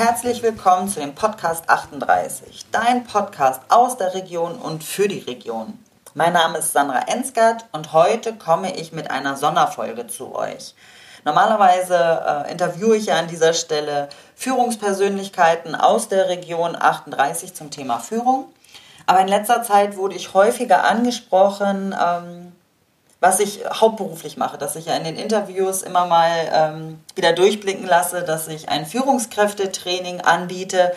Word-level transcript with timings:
herzlich 0.00 0.42
willkommen 0.42 0.88
zu 0.88 0.98
dem 0.98 1.14
Podcast 1.14 1.68
38, 1.68 2.64
dein 2.72 3.04
Podcast 3.04 3.60
aus 3.68 3.98
der 3.98 4.14
Region 4.14 4.54
und 4.54 4.82
für 4.82 5.08
die 5.08 5.18
Region. 5.18 5.78
Mein 6.14 6.32
Name 6.32 6.56
ist 6.56 6.72
Sandra 6.72 7.00
Ensgard 7.00 7.66
und 7.72 7.92
heute 7.92 8.32
komme 8.32 8.74
ich 8.74 8.92
mit 8.92 9.10
einer 9.10 9.36
Sonderfolge 9.36 10.06
zu 10.06 10.34
euch. 10.34 10.74
Normalerweise 11.26 12.46
äh, 12.46 12.50
interviewe 12.50 12.96
ich 12.96 13.06
ja 13.06 13.18
an 13.18 13.28
dieser 13.28 13.52
Stelle 13.52 14.08
Führungspersönlichkeiten 14.36 15.74
aus 15.74 16.08
der 16.08 16.30
Region 16.30 16.76
38 16.76 17.52
zum 17.52 17.70
Thema 17.70 17.98
Führung. 17.98 18.46
Aber 19.04 19.20
in 19.20 19.28
letzter 19.28 19.62
Zeit 19.62 19.98
wurde 19.98 20.14
ich 20.14 20.32
häufiger 20.32 20.84
angesprochen, 20.84 21.94
ähm, 22.02 22.49
was 23.20 23.38
ich 23.38 23.60
hauptberuflich 23.66 24.36
mache, 24.36 24.56
dass 24.56 24.76
ich 24.76 24.86
ja 24.86 24.96
in 24.96 25.04
den 25.04 25.16
Interviews 25.16 25.82
immer 25.82 26.06
mal 26.06 26.30
ähm, 26.52 27.00
wieder 27.14 27.32
durchblicken 27.32 27.86
lasse, 27.86 28.22
dass 28.22 28.48
ich 28.48 28.68
ein 28.68 28.86
Führungskräftetraining 28.86 30.22
anbiete 30.22 30.92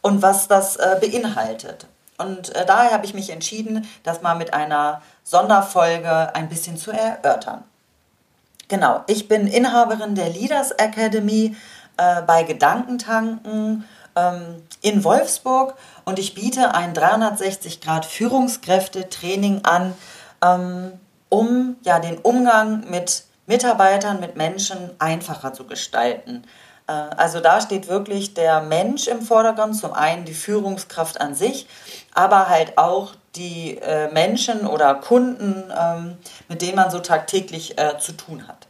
und 0.00 0.22
was 0.22 0.48
das 0.48 0.76
äh, 0.76 0.96
beinhaltet. 1.00 1.86
Und 2.18 2.54
äh, 2.54 2.64
daher 2.64 2.92
habe 2.92 3.04
ich 3.04 3.12
mich 3.12 3.28
entschieden, 3.28 3.86
das 4.02 4.22
mal 4.22 4.34
mit 4.34 4.54
einer 4.54 5.02
Sonderfolge 5.22 6.34
ein 6.34 6.48
bisschen 6.48 6.78
zu 6.78 6.90
erörtern. 6.90 7.62
Genau, 8.68 9.02
ich 9.06 9.28
bin 9.28 9.46
Inhaberin 9.46 10.14
der 10.14 10.30
Leaders 10.30 10.72
Academy 10.72 11.54
äh, 11.98 12.22
bei 12.22 12.42
Gedankentanken 12.42 13.84
ähm, 14.16 14.62
in 14.80 15.04
Wolfsburg 15.04 15.74
und 16.04 16.18
ich 16.18 16.34
biete 16.34 16.74
ein 16.74 16.94
360 16.94 17.80
Grad 17.80 18.06
Führungskräfte-Training 18.06 19.64
an, 19.64 19.94
ähm, 20.42 20.92
um 21.28 21.76
ja 21.82 21.98
den 21.98 22.18
Umgang 22.18 22.88
mit 22.90 23.24
Mitarbeitern, 23.46 24.20
mit 24.20 24.36
Menschen 24.36 24.90
einfacher 24.98 25.52
zu 25.52 25.64
gestalten. 25.64 26.44
Äh, 26.86 26.92
also 26.92 27.40
da 27.40 27.60
steht 27.60 27.88
wirklich 27.88 28.34
der 28.34 28.60
Mensch 28.60 29.06
im 29.06 29.22
Vordergrund, 29.22 29.76
zum 29.76 29.92
einen 29.92 30.24
die 30.24 30.34
Führungskraft 30.34 31.20
an 31.20 31.34
sich, 31.34 31.66
aber 32.14 32.48
halt 32.48 32.78
auch 32.78 33.12
die 33.34 33.78
äh, 33.78 34.10
Menschen 34.12 34.66
oder 34.66 34.94
Kunden, 34.94 35.72
ähm, 35.78 36.16
mit 36.48 36.62
denen 36.62 36.76
man 36.76 36.90
so 36.90 36.98
tagtäglich 36.98 37.78
äh, 37.78 37.98
zu 37.98 38.12
tun 38.12 38.48
hat. 38.48 38.66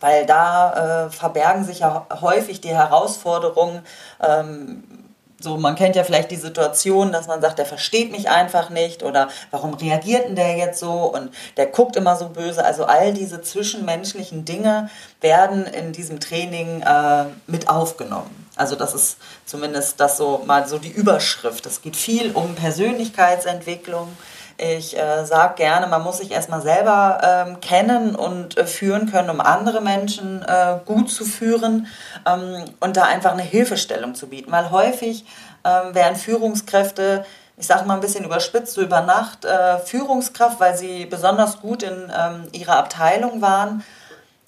Weil 0.00 0.26
da 0.26 1.08
verbergen 1.10 1.64
sich 1.64 1.78
ja 1.78 2.06
häufig 2.20 2.60
die 2.60 2.68
Herausforderungen, 2.68 3.80
ähm, 4.20 5.05
so, 5.38 5.58
man 5.58 5.74
kennt 5.74 5.96
ja 5.96 6.04
vielleicht 6.04 6.30
die 6.30 6.36
Situation, 6.36 7.12
dass 7.12 7.26
man 7.26 7.42
sagt, 7.42 7.58
der 7.58 7.66
versteht 7.66 8.10
mich 8.10 8.30
einfach 8.30 8.70
nicht 8.70 9.02
oder 9.02 9.28
warum 9.50 9.74
reagiert 9.74 10.28
denn 10.28 10.36
der 10.36 10.56
jetzt 10.56 10.80
so 10.80 11.12
und 11.12 11.30
der 11.58 11.66
guckt 11.66 11.96
immer 11.96 12.16
so 12.16 12.30
böse. 12.30 12.64
Also 12.64 12.84
all 12.86 13.12
diese 13.12 13.42
zwischenmenschlichen 13.42 14.46
Dinge 14.46 14.88
werden 15.20 15.66
in 15.66 15.92
diesem 15.92 16.20
Training 16.20 16.80
äh, 16.82 17.24
mit 17.46 17.68
aufgenommen. 17.68 18.46
Also 18.56 18.74
das 18.74 18.94
ist 18.94 19.18
zumindest 19.44 20.00
das 20.00 20.16
so 20.16 20.42
mal 20.46 20.66
so 20.66 20.78
die 20.78 20.90
Überschrift. 20.90 21.66
Es 21.66 21.82
geht 21.82 21.96
viel 21.96 22.32
um 22.32 22.54
Persönlichkeitsentwicklung, 22.54 24.08
ich 24.58 24.96
äh, 24.96 25.24
sage 25.24 25.54
gerne, 25.56 25.86
man 25.86 26.02
muss 26.02 26.18
sich 26.18 26.30
erstmal 26.30 26.62
selber 26.62 27.20
ähm, 27.22 27.60
kennen 27.60 28.16
und 28.16 28.56
äh, 28.56 28.66
führen 28.66 29.10
können, 29.10 29.28
um 29.28 29.40
andere 29.40 29.80
Menschen 29.80 30.42
äh, 30.42 30.78
gut 30.84 31.10
zu 31.10 31.24
führen 31.24 31.88
ähm, 32.26 32.64
und 32.80 32.96
da 32.96 33.04
einfach 33.04 33.32
eine 33.32 33.42
Hilfestellung 33.42 34.14
zu 34.14 34.28
bieten. 34.28 34.50
Weil 34.50 34.70
häufig 34.70 35.26
ähm, 35.64 35.94
werden 35.94 36.16
Führungskräfte, 36.16 37.26
ich 37.58 37.66
sage 37.66 37.86
mal 37.86 37.94
ein 37.94 38.00
bisschen 38.00 38.24
überspitzt, 38.24 38.72
so 38.74 38.80
über 38.80 39.02
Nacht 39.02 39.44
äh, 39.44 39.78
Führungskraft, 39.78 40.58
weil 40.58 40.76
sie 40.76 41.04
besonders 41.04 41.60
gut 41.60 41.82
in 41.82 42.10
ähm, 42.16 42.48
ihrer 42.52 42.76
Abteilung 42.76 43.42
waren. 43.42 43.84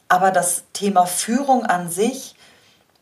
Aber 0.08 0.30
das 0.30 0.64
Thema 0.72 1.04
Führung 1.04 1.66
an 1.66 1.90
sich 1.90 2.34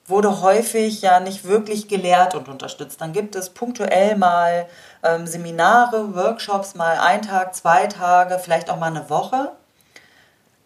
wurde 0.09 0.41
häufig 0.41 1.03
ja 1.03 1.21
nicht 1.21 1.45
wirklich 1.45 1.89
gelehrt 1.89 2.35
und 2.35 2.49
unterstützt. 2.49 3.01
Dann 3.01 3.13
gibt 3.13 3.35
es 3.35 3.51
punktuell 3.51 4.17
mal 4.17 4.67
ähm, 5.03 5.27
Seminare, 5.27 6.15
Workshops, 6.15 6.75
mal 6.75 6.99
ein 6.99 7.23
Tag, 7.23 7.55
zwei 7.55 7.87
Tage, 7.87 8.39
vielleicht 8.39 8.71
auch 8.71 8.79
mal 8.79 8.87
eine 8.87 9.11
Woche. 9.11 9.53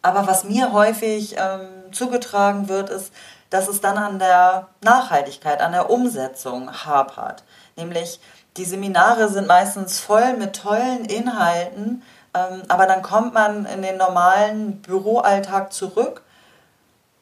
Aber 0.03 0.27
was 0.27 0.45
mir 0.45 0.73
häufig 0.73 1.37
ähm, 1.39 1.93
zugetragen 1.93 2.69
wird, 2.69 2.91
ist, 2.91 3.13
dass 3.51 3.69
es 3.69 3.81
dann 3.81 3.99
an 3.99 4.19
der 4.19 4.69
Nachhaltigkeit, 4.83 5.61
an 5.61 5.73
der 5.73 5.91
Umsetzung 5.91 6.71
hapert. 6.85 7.43
Nämlich 7.77 8.21
die 8.57 8.65
Seminare 8.65 9.29
sind 9.29 9.47
meistens 9.47 10.01
voll 10.01 10.35
mit 10.37 10.57
tollen 10.57 11.05
Inhalten, 11.05 12.03
ähm, 12.35 12.63
aber 12.69 12.87
dann 12.87 13.03
kommt 13.03 13.35
man 13.35 13.67
in 13.67 13.83
den 13.83 13.97
normalen 13.97 14.83
Büroalltag 14.83 15.73
zurück 15.73 16.23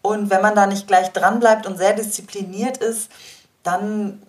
und 0.02 0.30
wenn 0.30 0.42
man 0.42 0.54
da 0.54 0.66
nicht 0.66 0.86
gleich 0.86 1.12
dran 1.12 1.40
bleibt 1.40 1.66
und 1.66 1.76
sehr 1.76 1.92
diszipliniert 1.92 2.78
ist, 2.78 3.10
dann, 3.62 4.22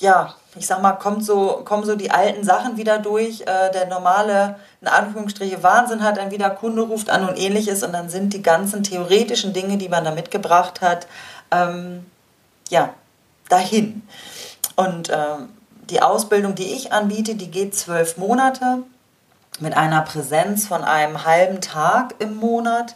ja, 0.00 0.34
ich 0.54 0.66
sag 0.66 0.82
mal, 0.82 0.92
kommt 0.92 1.24
so, 1.24 1.62
kommen 1.64 1.84
so 1.84 1.96
die 1.96 2.10
alten 2.10 2.44
Sachen 2.44 2.76
wieder 2.76 2.98
durch. 2.98 3.42
Äh, 3.42 3.70
der 3.72 3.86
normale, 3.86 4.56
in 4.80 4.88
Anführungsstriche, 4.88 5.62
Wahnsinn 5.62 6.02
hat, 6.02 6.18
ein 6.18 6.30
wieder 6.30 6.50
Kunde 6.50 6.82
ruft 6.82 7.10
an 7.10 7.28
und 7.28 7.38
ähnliches. 7.38 7.82
Und 7.82 7.92
dann 7.92 8.10
sind 8.10 8.34
die 8.34 8.42
ganzen 8.42 8.82
theoretischen 8.82 9.52
Dinge, 9.52 9.78
die 9.78 9.88
man 9.88 10.04
da 10.04 10.12
mitgebracht 10.12 10.80
hat, 10.80 11.06
ähm, 11.50 12.06
ja, 12.68 12.90
dahin. 13.48 14.06
Und 14.76 15.10
ähm, 15.10 15.48
die 15.90 16.00
Ausbildung, 16.00 16.54
die 16.54 16.72
ich 16.74 16.92
anbiete, 16.92 17.34
die 17.34 17.50
geht 17.50 17.74
zwölf 17.74 18.16
Monate 18.16 18.78
mit 19.60 19.76
einer 19.76 20.02
Präsenz 20.02 20.66
von 20.66 20.82
einem 20.82 21.24
halben 21.24 21.60
Tag 21.60 22.14
im 22.18 22.36
Monat 22.36 22.94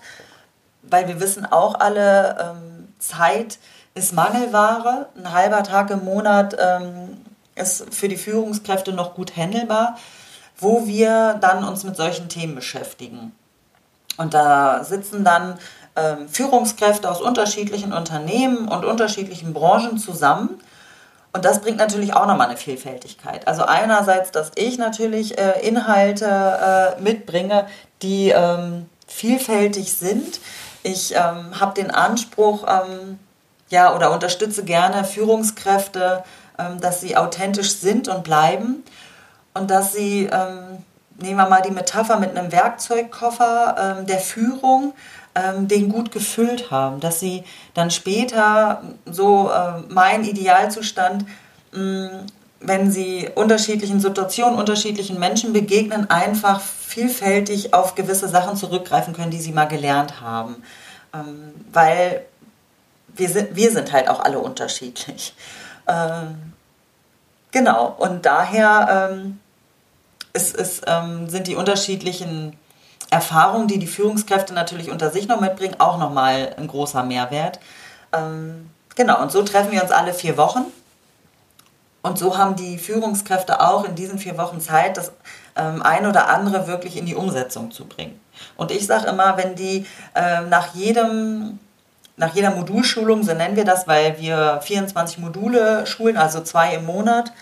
weil 0.90 1.08
wir 1.08 1.20
wissen 1.20 1.46
auch 1.46 1.78
alle, 1.78 2.36
ähm, 2.40 2.76
Zeit 2.98 3.58
ist 3.94 4.12
Mangelware. 4.12 5.08
Ein 5.16 5.32
halber 5.32 5.62
Tag 5.62 5.90
im 5.90 6.04
Monat 6.04 6.56
ähm, 6.58 7.18
ist 7.54 7.94
für 7.94 8.08
die 8.08 8.16
Führungskräfte 8.16 8.92
noch 8.92 9.14
gut 9.14 9.36
handelbar, 9.36 9.96
wo 10.58 10.86
wir 10.86 11.34
dann 11.40 11.64
uns 11.64 11.84
mit 11.84 11.96
solchen 11.96 12.28
Themen 12.28 12.54
beschäftigen. 12.54 13.32
Und 14.18 14.34
da 14.34 14.84
sitzen 14.84 15.24
dann 15.24 15.58
ähm, 15.94 16.28
Führungskräfte 16.28 17.10
aus 17.10 17.20
unterschiedlichen 17.20 17.92
Unternehmen 17.92 18.68
und 18.68 18.84
unterschiedlichen 18.84 19.52
Branchen 19.52 19.98
zusammen. 19.98 20.60
Und 21.32 21.44
das 21.44 21.60
bringt 21.60 21.76
natürlich 21.76 22.14
auch 22.14 22.26
nochmal 22.26 22.48
eine 22.48 22.56
Vielfältigkeit. 22.56 23.46
Also 23.46 23.62
einerseits, 23.62 24.30
dass 24.30 24.52
ich 24.54 24.78
natürlich 24.78 25.38
äh, 25.38 25.66
Inhalte 25.66 26.96
äh, 26.98 27.00
mitbringe, 27.02 27.66
die 28.00 28.30
ähm, 28.30 28.88
vielfältig 29.06 29.92
sind, 29.92 30.40
ich 30.86 31.14
ähm, 31.14 31.58
habe 31.60 31.74
den 31.74 31.90
Anspruch, 31.90 32.64
ähm, 32.68 33.18
ja, 33.68 33.94
oder 33.94 34.12
unterstütze 34.12 34.64
gerne 34.64 35.04
Führungskräfte, 35.04 36.22
ähm, 36.58 36.80
dass 36.80 37.00
sie 37.00 37.16
authentisch 37.16 37.76
sind 37.76 38.08
und 38.08 38.22
bleiben. 38.22 38.84
Und 39.54 39.70
dass 39.70 39.92
sie, 39.92 40.28
ähm, 40.30 40.84
nehmen 41.18 41.38
wir 41.38 41.48
mal 41.48 41.62
die 41.62 41.72
Metapher 41.72 42.20
mit 42.20 42.36
einem 42.36 42.52
Werkzeugkoffer 42.52 43.96
ähm, 43.98 44.06
der 44.06 44.18
Führung, 44.18 44.92
ähm, 45.34 45.66
den 45.66 45.88
gut 45.88 46.12
gefüllt 46.12 46.70
haben, 46.70 47.00
dass 47.00 47.20
sie 47.20 47.42
dann 47.74 47.90
später, 47.90 48.82
so 49.06 49.50
äh, 49.50 49.82
mein 49.88 50.24
Idealzustand, 50.24 51.26
mm, 51.72 52.26
wenn 52.60 52.90
sie 52.90 53.28
unterschiedlichen 53.34 54.00
Situationen, 54.00 54.58
unterschiedlichen 54.58 55.18
Menschen 55.18 55.52
begegnen, 55.52 56.10
einfach 56.10 56.60
vielfältig 56.60 57.74
auf 57.74 57.94
gewisse 57.94 58.28
Sachen 58.28 58.56
zurückgreifen 58.56 59.14
können, 59.14 59.30
die 59.30 59.40
sie 59.40 59.52
mal 59.52 59.66
gelernt 59.66 60.20
haben. 60.20 60.62
Ähm, 61.12 61.54
weil 61.72 62.24
wir 63.08 63.28
sind, 63.28 63.56
wir 63.56 63.70
sind 63.70 63.92
halt 63.92 64.08
auch 64.08 64.20
alle 64.20 64.38
unterschiedlich. 64.38 65.34
Ähm, 65.88 66.52
genau, 67.52 67.94
und 67.98 68.26
daher 68.26 69.10
ähm, 69.12 69.40
ist, 70.32 70.56
ist, 70.56 70.84
ähm, 70.86 71.28
sind 71.28 71.46
die 71.46 71.56
unterschiedlichen 71.56 72.56
Erfahrungen, 73.10 73.68
die 73.68 73.78
die 73.78 73.86
Führungskräfte 73.86 74.52
natürlich 74.52 74.90
unter 74.90 75.10
sich 75.10 75.28
noch 75.28 75.40
mitbringen, 75.40 75.76
auch 75.78 75.98
nochmal 75.98 76.54
ein 76.58 76.66
großer 76.66 77.04
Mehrwert. 77.04 77.60
Ähm, 78.12 78.70
genau, 78.94 79.22
und 79.22 79.30
so 79.30 79.42
treffen 79.42 79.72
wir 79.72 79.82
uns 79.82 79.92
alle 79.92 80.12
vier 80.12 80.36
Wochen. 80.36 80.64
Und 82.06 82.18
so 82.18 82.38
haben 82.38 82.54
die 82.54 82.78
Führungskräfte 82.78 83.60
auch 83.60 83.84
in 83.84 83.96
diesen 83.96 84.20
vier 84.20 84.38
Wochen 84.38 84.60
Zeit, 84.60 84.96
das 84.96 85.10
ähm, 85.56 85.82
ein 85.82 86.06
oder 86.06 86.28
andere 86.28 86.68
wirklich 86.68 86.96
in 86.96 87.04
die 87.04 87.16
Umsetzung 87.16 87.72
zu 87.72 87.84
bringen. 87.84 88.20
Und 88.56 88.70
ich 88.70 88.86
sage 88.86 89.08
immer, 89.08 89.36
wenn 89.36 89.56
die 89.56 89.86
äh, 90.14 90.42
nach 90.42 90.74
jedem 90.74 91.58
nach 92.16 92.34
jeder 92.34 92.50
Modulschulung, 92.50 93.24
so 93.24 93.34
nennen 93.34 93.56
wir 93.56 93.64
das, 93.64 93.86
weil 93.86 94.18
wir 94.18 94.60
24 94.62 95.18
Module 95.18 95.84
schulen, 95.86 96.16
also 96.16 96.40
zwei 96.40 96.74
im 96.74 96.86
Monat, 96.86 97.32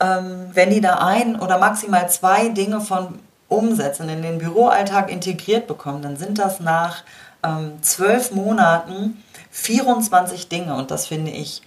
ähm, 0.00 0.50
wenn 0.54 0.70
die 0.70 0.80
da 0.80 0.98
ein 0.98 1.38
oder 1.38 1.58
maximal 1.58 2.08
zwei 2.08 2.48
Dinge 2.48 2.80
von 2.80 3.18
umsetzen, 3.48 4.08
in 4.08 4.22
den 4.22 4.38
Büroalltag 4.38 5.10
integriert 5.10 5.66
bekommen, 5.66 6.00
dann 6.00 6.16
sind 6.16 6.38
das 6.38 6.60
nach 6.60 7.02
ähm, 7.42 7.82
zwölf 7.82 8.30
Monaten 8.30 9.22
24 9.50 10.48
Dinge 10.48 10.76
und 10.76 10.90
das 10.90 11.08
finde 11.08 11.32
ich, 11.32 11.62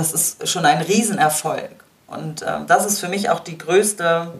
das 0.00 0.12
ist 0.12 0.48
schon 0.48 0.64
ein 0.64 0.80
Riesenerfolg. 0.80 1.84
Und 2.06 2.42
äh, 2.42 2.64
das 2.66 2.86
ist 2.86 2.98
für 2.98 3.08
mich 3.08 3.30
auch 3.30 3.40
die 3.40 3.58
größte 3.58 4.32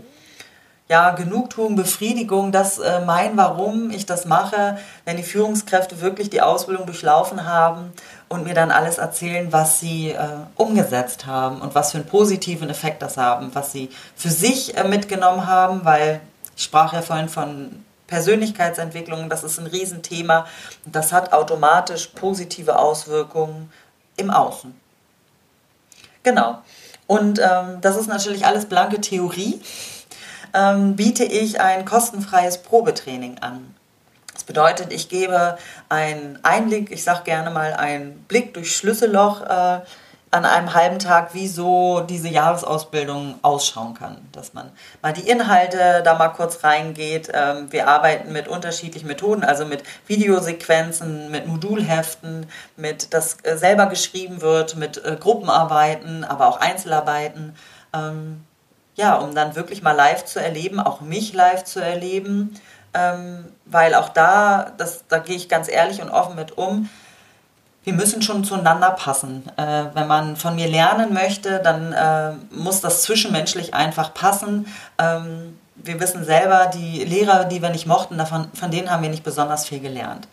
ja, 0.89 1.11
Genugtuung, 1.11 1.77
Befriedigung, 1.77 2.51
das 2.51 2.79
äh, 2.81 3.01
mein, 3.07 3.37
warum 3.37 3.91
ich 3.91 4.07
das 4.07 4.25
mache, 4.25 4.79
wenn 5.05 5.17
die 5.17 5.23
Führungskräfte 5.23 6.01
wirklich 6.01 6.31
die 6.31 6.43
Ausbildung 6.43 6.85
durchlaufen 6.85 7.47
haben 7.47 7.93
und 8.29 8.43
mir 8.43 8.55
dann 8.55 8.73
alles 8.73 8.99
erzählen, 8.99 9.53
was 9.53 9.79
sie 9.79 10.11
äh, 10.11 10.19
umgesetzt 10.57 11.27
haben 11.27 11.61
und 11.61 11.77
was 11.77 11.93
für 11.93 11.99
einen 11.99 12.09
positiven 12.09 12.71
Effekt 12.71 13.03
das 13.03 13.17
haben, 13.17 13.55
was 13.55 13.71
sie 13.71 13.91
für 14.17 14.31
sich 14.31 14.77
äh, 14.77 14.83
mitgenommen 14.83 15.47
haben, 15.47 15.85
weil 15.85 16.21
ich 16.57 16.65
sprach 16.65 16.93
ja 16.93 17.03
vorhin 17.03 17.29
von 17.29 17.85
Persönlichkeitsentwicklung, 18.09 19.29
das 19.29 19.45
ist 19.45 19.61
ein 19.61 19.69
Riesenthema. 19.69 20.45
Das 20.85 21.13
hat 21.13 21.33
automatisch 21.33 22.09
positive 22.09 22.77
Auswirkungen 22.79 23.71
im 24.17 24.31
Außen. 24.31 24.75
Genau. 26.23 26.63
Und 27.07 27.41
ähm, 27.41 27.81
das 27.81 27.97
ist 27.97 28.07
natürlich 28.07 28.47
alles 28.47 28.67
blanke 28.67 29.01
Theorie. 29.01 29.61
Ähm, 30.55 30.97
biete 30.97 31.25
ich 31.25 31.61
ein 31.61 31.85
kostenfreies 31.85 32.59
Probetraining 32.59 33.39
an. 33.39 33.75
Das 34.33 34.45
bedeutet, 34.45 34.93
ich 34.93 35.09
gebe 35.09 35.59
einen 35.89 36.39
Einblick, 36.43 36.91
ich 36.91 37.05
sage 37.05 37.25
gerne 37.25 37.51
mal 37.51 37.75
einen 37.75 38.25
Blick 38.25 38.55
durch 38.55 38.77
Schlüsselloch 38.77 39.43
äh, 39.43 39.81
an 40.33 40.45
einem 40.45 40.75
halben 40.75 41.01
Tag, 41.01 41.35
wie 41.35 41.49
so 41.49 42.01
diese 42.01 42.29
Jahresausbildung 42.29 43.41
ausschauen 43.43 43.95
kann. 43.95 44.17
Dass 44.31 44.55
man 44.55 44.71
mal 45.03 45.13
die 45.13 45.29
Inhalte 45.29 46.03
da 46.05 46.15
mal 46.15 46.29
kurz 46.29 46.63
reingeht. 46.63 47.31
Ähm, 47.35 47.73
wir 47.73 47.89
arbeiten 47.89 48.33
mit 48.33 48.47
unterschiedlichen 48.47 49.09
Methoden, 49.09 49.43
also 49.43 49.67
mit 49.67 49.83
Videosequenzen, 50.07 51.31
mit 51.33 51.49
Modulheften, 51.49 52.47
mit 52.77 53.13
das 53.13 53.39
äh, 53.43 53.57
selber 53.57 53.87
geschrieben 53.87 54.41
wird, 54.41 54.77
mit 54.77 55.05
äh, 55.05 55.17
Gruppenarbeiten, 55.19 56.23
aber 56.23 56.47
auch 56.47 56.61
Einzelarbeiten. 56.61 57.57
Ähm, 57.93 58.45
ja, 58.95 59.17
um 59.17 59.35
dann 59.35 59.57
wirklich 59.57 59.83
mal 59.83 59.93
live 59.93 60.25
zu 60.25 60.41
erleben, 60.41 60.79
auch 60.79 61.01
mich 61.01 61.33
live 61.33 61.65
zu 61.65 61.81
erleben. 61.81 62.55
Ähm, 62.93 63.47
weil 63.67 63.95
auch 63.95 64.09
da, 64.09 64.73
das, 64.77 65.05
da 65.09 65.19
gehe 65.19 65.37
ich 65.37 65.49
ganz 65.49 65.69
ehrlich 65.69 66.03
und 66.03 66.11
offen 66.11 66.35
mit 66.35 66.59
um, 66.59 66.89
wir 67.85 67.93
müssen 67.95 68.23
schon 68.23 68.45
zueinander 68.45 68.91
passen. 68.91 69.45
Äh, 69.57 69.85
wenn 69.95 70.07
man 70.07 70.37
von 70.37 70.55
mir 70.55 70.69
lernen 70.69 71.15
möchte, 71.15 71.61
dann 71.63 71.93
äh, 71.93 72.33
muss 72.55 72.81
das 72.81 73.03
zwischenmenschlich 73.03 73.75
einfach 73.75 74.13
passen. 74.13 74.67
Ähm, 74.99 75.59
wir 75.77 75.99
wissen 75.99 76.25
selber, 76.25 76.71
die 76.75 77.05
Lehrer, 77.05 77.45
die 77.45 77.63
wir 77.63 77.71
nicht 77.71 77.87
mochten, 77.87 78.19
davon, 78.19 78.49
von 78.53 78.71
denen 78.71 78.91
haben 78.91 79.03
wir 79.03 79.11
nicht 79.11 79.25
besonders 79.25 79.67
viel 79.67 79.81
gelernt. 79.81 80.29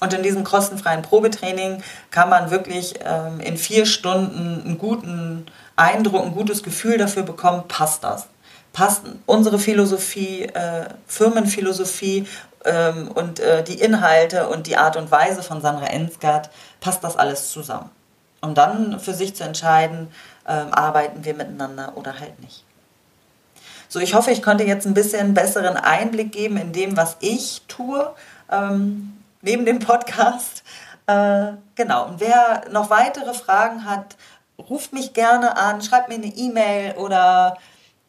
Und 0.00 0.12
in 0.12 0.22
diesem 0.22 0.44
kostenfreien 0.44 1.02
Probetraining 1.02 1.82
kann 2.10 2.28
man 2.28 2.50
wirklich 2.50 2.94
ähm, 3.04 3.40
in 3.40 3.56
vier 3.56 3.86
Stunden 3.86 4.62
einen 4.64 4.78
guten 4.78 5.46
Eindruck, 5.76 6.24
ein 6.24 6.34
gutes 6.34 6.62
Gefühl 6.62 6.98
dafür 6.98 7.22
bekommen, 7.22 7.64
passt 7.68 8.02
das. 8.04 8.26
Passt 8.72 9.02
unsere 9.26 9.58
Philosophie, 9.58 10.42
äh, 10.42 10.86
Firmenphilosophie 11.06 12.26
ähm, 12.64 13.10
und 13.12 13.40
äh, 13.40 13.62
die 13.62 13.80
Inhalte 13.80 14.48
und 14.48 14.66
die 14.66 14.76
Art 14.76 14.96
und 14.96 15.10
Weise 15.10 15.42
von 15.42 15.60
Sandra 15.60 15.86
Ensgard, 15.86 16.50
passt 16.80 17.02
das 17.04 17.16
alles 17.16 17.50
zusammen. 17.50 17.90
Um 18.40 18.54
dann 18.54 18.98
für 18.98 19.14
sich 19.14 19.36
zu 19.36 19.44
entscheiden, 19.44 20.08
ähm, 20.46 20.72
arbeiten 20.72 21.24
wir 21.24 21.34
miteinander 21.34 21.92
oder 21.96 22.18
halt 22.18 22.40
nicht. 22.40 22.64
So, 23.88 24.00
ich 24.00 24.14
hoffe, 24.14 24.30
ich 24.30 24.42
konnte 24.42 24.64
jetzt 24.64 24.86
ein 24.86 24.94
bisschen 24.94 25.34
besseren 25.34 25.76
Einblick 25.76 26.32
geben 26.32 26.56
in 26.56 26.72
dem, 26.72 26.96
was 26.96 27.16
ich 27.20 27.62
tue, 27.68 28.10
ähm, 28.50 29.22
neben 29.42 29.66
dem 29.66 29.78
Podcast. 29.80 30.62
Äh, 31.06 31.52
genau, 31.74 32.06
und 32.06 32.20
wer 32.20 32.62
noch 32.70 32.90
weitere 32.90 33.34
Fragen 33.34 33.84
hat, 33.84 34.16
ruft 34.58 34.92
mich 34.92 35.12
gerne 35.12 35.56
an, 35.56 35.82
schreibt 35.82 36.08
mir 36.08 36.14
eine 36.14 36.26
E-Mail 36.26 36.94
oder 36.96 37.58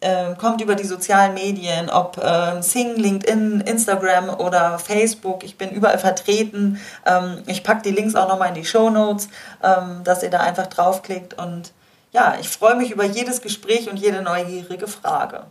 äh, 0.04 0.36
kommt 0.38 0.62
über 0.62 0.76
die 0.76 0.86
sozialen 0.86 1.34
Medien, 1.34 1.90
ob 1.90 2.18
äh, 2.18 2.62
Sing, 2.62 2.96
LinkedIn, 2.96 3.62
Instagram 3.62 4.30
oder 4.30 4.78
Facebook. 4.78 5.44
Ich 5.44 5.58
bin 5.58 5.72
überall 5.72 5.98
vertreten. 5.98 6.80
Ähm, 7.06 7.42
ich 7.48 7.64
packe 7.64 7.84
die 7.84 7.92
Links 7.92 8.16
auch 8.16 8.28
nochmal 8.28 8.50
in 8.50 8.56
die 8.56 8.66
Show 8.66 8.90
Notes, 8.90 9.30
ähm, 9.64 10.04
dass 10.04 10.22
ihr 10.24 10.30
da 10.30 10.42
einfach 10.42 10.68
draufklickt. 10.68 11.36
Und 11.36 11.72
ja, 12.12 12.36
ich 12.40 12.50
freue 12.50 12.76
mich 12.76 12.92
über 12.92 13.06
jedes 13.06 13.42
Gespräch 13.42 13.90
und 13.90 13.98
jede 13.98 14.22
neugierige 14.22 14.88
Frage. 14.88 15.46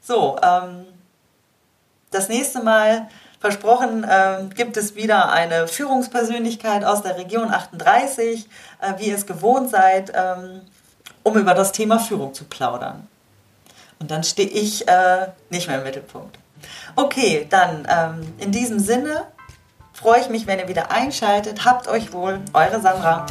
So, 0.00 0.36
ähm, 0.42 0.86
das 2.10 2.28
nächste 2.28 2.62
Mal 2.62 3.08
versprochen, 3.40 4.04
äh, 4.04 4.44
gibt 4.54 4.76
es 4.76 4.94
wieder 4.96 5.30
eine 5.30 5.68
Führungspersönlichkeit 5.68 6.84
aus 6.84 7.02
der 7.02 7.16
Region 7.16 7.50
38, 7.50 8.48
äh, 8.80 8.94
wie 8.98 9.08
ihr 9.08 9.14
es 9.14 9.26
gewohnt 9.26 9.70
seid, 9.70 10.12
ähm, 10.14 10.62
um 11.22 11.36
über 11.36 11.54
das 11.54 11.72
Thema 11.72 11.98
Führung 11.98 12.34
zu 12.34 12.44
plaudern. 12.44 13.06
Und 14.00 14.10
dann 14.10 14.24
stehe 14.24 14.48
ich 14.48 14.86
äh, 14.86 15.28
nicht 15.50 15.68
mehr 15.68 15.78
im 15.78 15.84
Mittelpunkt. 15.84 16.38
Okay, 16.96 17.46
dann 17.48 17.86
ähm, 17.88 18.34
in 18.38 18.52
diesem 18.52 18.78
Sinne 18.78 19.24
freue 19.92 20.20
ich 20.20 20.28
mich, 20.28 20.46
wenn 20.46 20.58
ihr 20.58 20.68
wieder 20.68 20.90
einschaltet. 20.90 21.64
Habt 21.64 21.88
euch 21.88 22.12
wohl, 22.12 22.40
eure 22.52 22.80
Sandra. 22.80 23.26